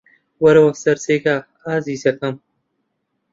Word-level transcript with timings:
وەرەوە 0.43 0.71
سەر 0.81 0.97
جێگا، 1.05 1.37
ئازیزەکەم. 1.65 2.35